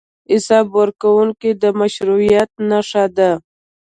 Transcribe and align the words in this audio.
حساب 0.31 0.65
ورکونه 0.79 1.51
د 1.61 1.63
مشروعیت 1.79 2.49
نښه 2.69 3.05
ده. 3.17 3.31